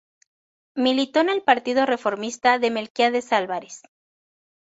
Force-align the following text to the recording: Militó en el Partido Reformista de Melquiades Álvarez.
Militó 0.73 1.19
en 1.19 1.29
el 1.29 1.43
Partido 1.43 1.85
Reformista 1.85 2.57
de 2.57 2.71
Melquiades 2.71 3.31
Álvarez. 3.31 3.83